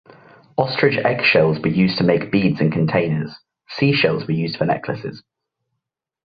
[0.57, 3.37] Ostrich eggshells were used to make beads and containers;
[3.69, 5.21] seashells were used for necklaces.